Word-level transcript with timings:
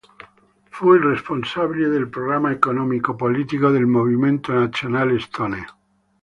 Fu 0.71 0.95
il 0.95 1.03
responsabile 1.03 1.87
del 1.87 2.09
programma 2.09 2.49
economico-politico 2.49 3.69
del 3.69 3.85
movimento 3.85 4.51
nazionale 4.51 5.13
estone. 5.17 5.65